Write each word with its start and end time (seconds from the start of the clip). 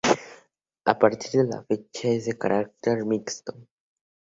A 0.85 0.95
partir 0.97 1.29
de 1.31 1.43
la 1.43 1.61
fecha 1.63 2.07
es 2.09 2.25
de 2.25 2.35
carácter 2.35 3.05
mixto. 3.05 3.53